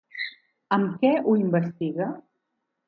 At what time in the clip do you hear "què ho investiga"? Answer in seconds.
1.03-2.13